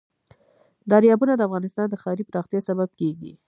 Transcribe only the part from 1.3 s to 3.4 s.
د افغانستان د ښاري پراختیا سبب کېږي.